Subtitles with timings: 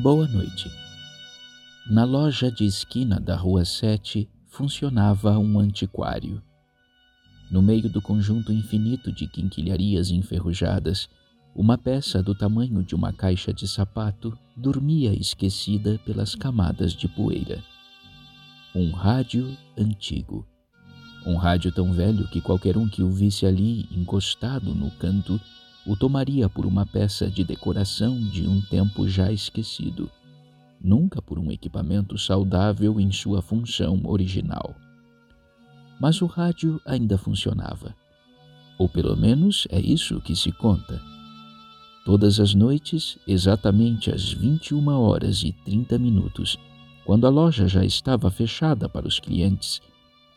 [0.00, 0.70] Boa noite.
[1.90, 6.40] Na loja de esquina da Rua 7 funcionava um antiquário.
[7.50, 11.08] No meio do conjunto infinito de quinquilharias enferrujadas,
[11.52, 17.60] uma peça do tamanho de uma caixa de sapato dormia esquecida pelas camadas de poeira.
[18.72, 20.46] Um rádio antigo.
[21.26, 25.40] Um rádio tão velho que qualquer um que o visse ali encostado no canto
[25.88, 30.10] o tomaria por uma peça de decoração de um tempo já esquecido,
[30.78, 34.74] nunca por um equipamento saudável em sua função original.
[35.98, 37.96] Mas o rádio ainda funcionava.
[38.76, 41.00] Ou pelo menos é isso que se conta.
[42.04, 46.58] Todas as noites, exatamente às 21 horas e 30 minutos,
[47.06, 49.80] quando a loja já estava fechada para os clientes,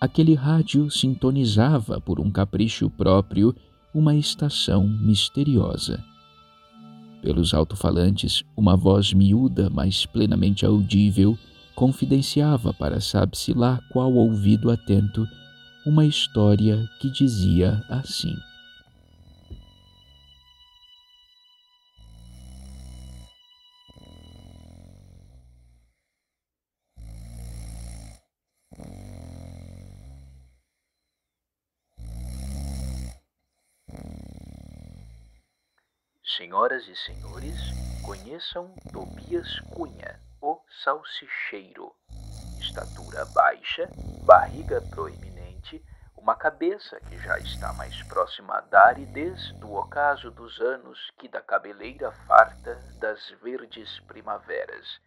[0.00, 3.54] aquele rádio sintonizava por um capricho próprio
[3.96, 6.04] uma estação misteriosa.
[7.22, 11.38] Pelos alto-falantes, uma voz miúda, mas plenamente audível,
[11.74, 15.26] confidenciava para sabe-se lá qual ouvido atento
[15.86, 18.36] uma história que dizia assim.
[36.36, 37.58] Senhoras e senhores,
[38.02, 41.96] conheçam Tobias Cunha, o salsicheiro.
[42.58, 45.82] Estatura baixa, barriga proeminente,
[46.14, 51.40] uma cabeça que já está mais próxima da aridez do ocaso dos anos que da
[51.40, 55.00] cabeleira farta das verdes primaveras.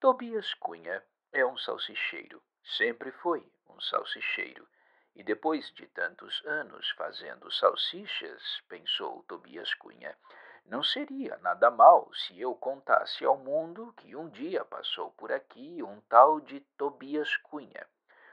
[0.00, 4.66] Tobias Cunha é um salsicheiro, sempre foi um salsicheiro.
[5.14, 10.16] E depois de tantos anos fazendo salsichas, pensou Tobias Cunha,
[10.64, 15.82] não seria nada mal se eu contasse ao mundo que um dia passou por aqui
[15.82, 17.86] um tal de Tobias Cunha,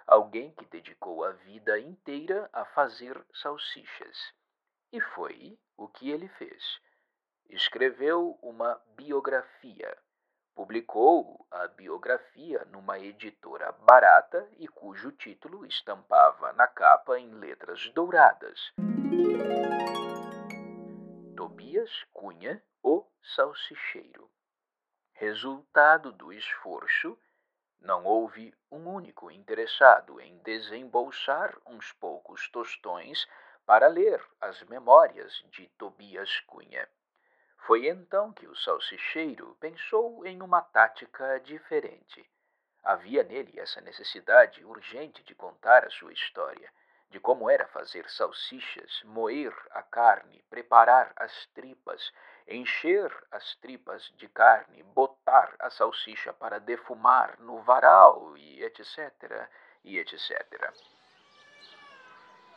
[0.07, 4.33] alguém que dedicou a vida inteira a fazer salsichas.
[4.91, 6.79] E foi o que ele fez.
[7.49, 9.97] Escreveu uma biografia
[10.59, 18.73] publicou a biografia numa editora barata e cujo título estampava na capa em letras douradas.
[21.37, 24.29] Tobias Cunha, o Salsicheiro.
[25.13, 27.17] Resultado do esforço,
[27.79, 33.25] não houve um único interessado em desembolsar uns poucos tostões
[33.65, 36.85] para ler as memórias de Tobias Cunha.
[37.69, 42.27] Foi então que o salsicheiro pensou em uma tática diferente.
[42.83, 46.73] Havia nele essa necessidade urgente de contar a sua história,
[47.11, 52.11] de como era fazer salsichas, moer a carne, preparar as tripas,
[52.47, 59.47] encher as tripas de carne, botar a salsicha para defumar no varal e etc.
[59.83, 60.73] e etc.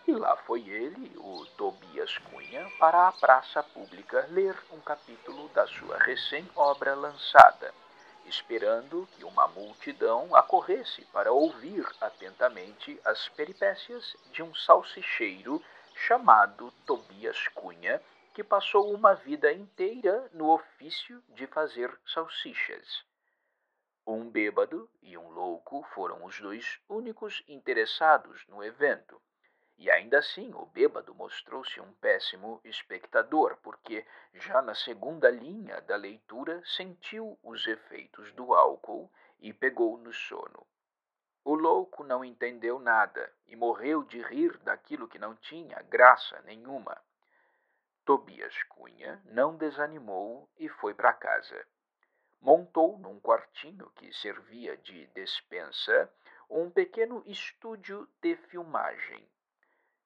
[0.05, 5.65] E lá foi ele, o Tobias Cunha, para a praça pública ler um capítulo da
[5.69, 7.73] sua recém-obra lançada,
[8.27, 15.63] esperando que uma multidão acorresse para ouvir atentamente as peripécias de um salsicheiro
[15.95, 18.03] chamado Tobias Cunha,
[18.35, 23.05] que passou uma vida inteira no ofício de fazer salsichas.
[24.05, 29.23] Um bêbado e um louco foram os dois únicos interessados no evento
[29.83, 35.97] e ainda assim, o bêbado mostrou-se um péssimo espectador, porque já na segunda linha da
[35.97, 39.11] leitura sentiu os efeitos do álcool
[39.41, 40.65] e pegou no sono.
[41.45, 46.97] O louco não entendeu nada e morreu de rir daquilo que não tinha graça nenhuma.
[48.05, 51.67] Tobias Cunha não desanimou e foi para casa.
[52.41, 56.09] Montou num quartinho que servia de despensa
[56.49, 59.29] um pequeno estúdio de filmagem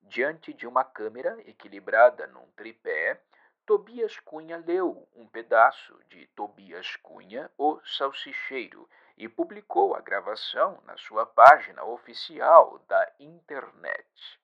[0.09, 3.21] Diante de uma câmera equilibrada num tripé,
[3.67, 8.89] Tobias Cunha leu um pedaço de Tobias Cunha, o Salsicheiro,
[9.19, 14.41] e publicou a gravação na sua página oficial da internet.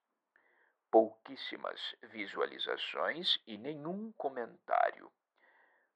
[0.91, 5.11] Pouquíssimas visualizações e nenhum comentário.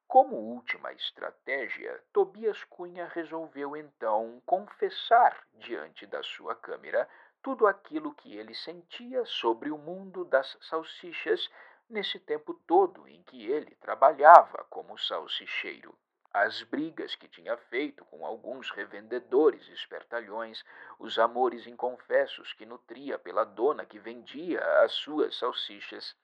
[0.06, 7.08] Como última estratégia, Tobias Cunha resolveu então confessar diante da sua câmera
[7.46, 11.48] tudo aquilo que ele sentia sobre o mundo das salsichas
[11.88, 15.96] nesse tempo todo em que ele trabalhava como salsicheiro.
[16.34, 20.64] As brigas que tinha feito com alguns revendedores espertalhões,
[20.98, 26.16] os amores inconfessos que nutria pela dona que vendia as suas salsichas,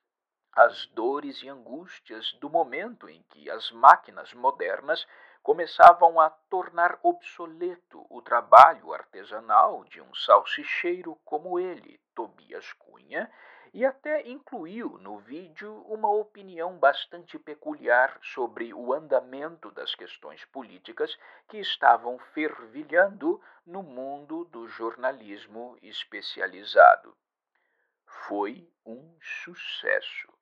[0.52, 5.06] as dores e angústias do momento em que as máquinas modernas
[5.42, 13.30] começavam a tornar obsoleto o trabalho artesanal de um salsicheiro como ele, Tobias Cunha,
[13.74, 21.18] e até incluiu no vídeo uma opinião bastante peculiar sobre o andamento das questões políticas
[21.48, 27.16] que estavam fervilhando no mundo do jornalismo especializado.
[28.28, 30.41] Foi um sucesso.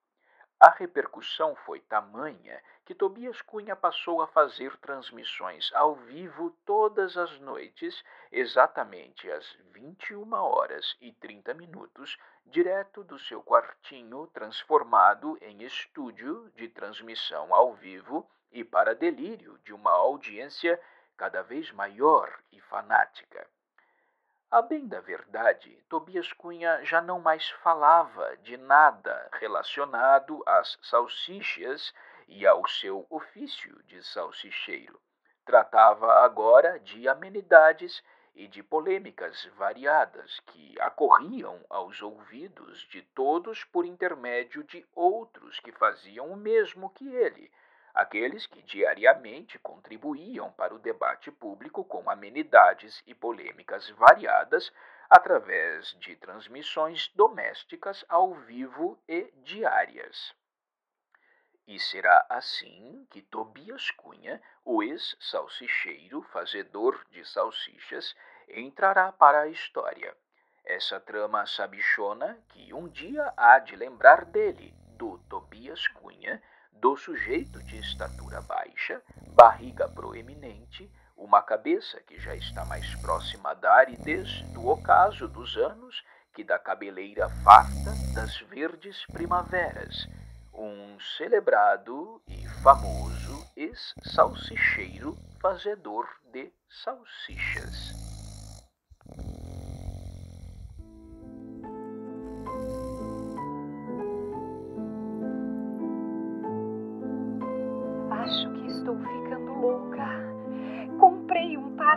[0.62, 7.41] A repercussão foi tamanha que Tobias Cunha passou a fazer transmissões ao vivo todas as
[7.41, 16.51] noites, exatamente às 21 horas e 30 minutos, direto do seu quartinho transformado em estúdio
[16.55, 20.79] de transmissão ao vivo e para delírio de uma audiência
[21.17, 23.49] cada vez maior e fanática.
[24.52, 31.94] A bem da verdade, Tobias Cunha já não mais falava de nada relacionado às salsichas
[32.26, 35.00] e ao seu ofício de salsicheiro.
[35.44, 38.02] Tratava agora de amenidades
[38.35, 45.70] e de polêmicas variadas que acorriam aos ouvidos de todos por intermédio de outros que
[45.70, 47.52] faziam o mesmo que ele,
[48.00, 54.73] aqueles que diariamente contribuíam para o debate público com amenidades e polêmicas variadas
[55.11, 60.35] através de transmissões domésticas ao vivo e diárias.
[61.67, 68.17] E será assim que Tobias Cunha, o ex-salsicheiro fazedor de salsichas,
[68.49, 70.17] entrará para a história.
[70.64, 76.43] Essa trama sabichona que um dia há de lembrar dele, do Tobias Cunha,
[76.73, 79.03] do sujeito de estatura baixa,
[79.35, 86.03] barriga proeminente, uma cabeça que já está mais próxima da aridez do ocaso dos anos
[86.33, 90.09] que da cabeleira farta das verdes primaveras,
[90.53, 98.10] um celebrado e famoso ex-salsicheiro fazedor de salsichas.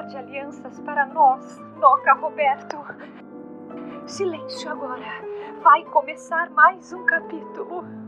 [0.07, 2.77] De alianças para nós, Noca Roberto.
[4.05, 5.23] Silêncio agora.
[5.61, 8.02] Vai começar mais um capítulo.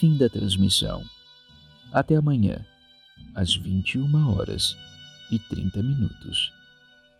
[0.00, 1.04] Fim da transmissão.
[1.92, 2.64] Até amanhã,
[3.34, 4.74] às 21 horas
[5.30, 6.50] e 30 minutos,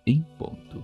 [0.07, 0.83] em ponto.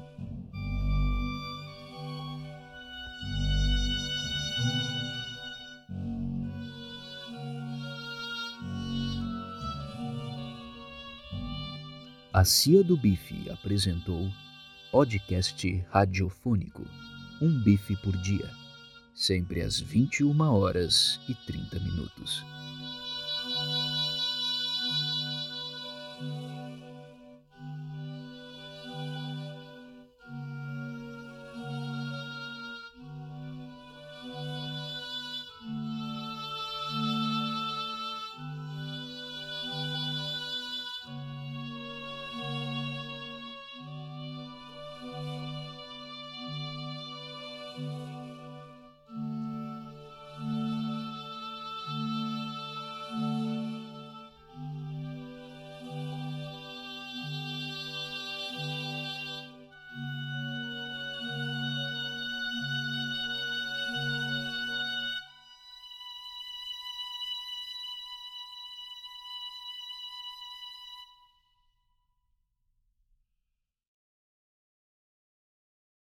[12.30, 14.30] A Cia do Bife apresentou
[14.92, 16.86] podcast radiofônico
[17.40, 18.65] Um Bife por Dia
[19.16, 22.44] sempre às 21 horas e 30 minutos.